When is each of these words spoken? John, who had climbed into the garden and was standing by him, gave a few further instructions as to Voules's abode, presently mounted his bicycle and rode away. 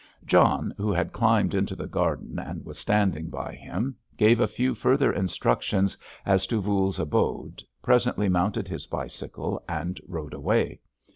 John, 0.25 0.73
who 0.77 0.91
had 0.91 1.13
climbed 1.13 1.53
into 1.53 1.75
the 1.75 1.85
garden 1.85 2.39
and 2.39 2.65
was 2.65 2.79
standing 2.79 3.29
by 3.29 3.53
him, 3.53 3.95
gave 4.17 4.39
a 4.39 4.47
few 4.47 4.73
further 4.73 5.13
instructions 5.13 5.95
as 6.25 6.47
to 6.47 6.59
Voules's 6.59 6.97
abode, 6.99 7.61
presently 7.83 8.27
mounted 8.27 8.67
his 8.67 8.87
bicycle 8.87 9.61
and 9.69 10.01
rode 10.07 10.33
away. 10.33 10.79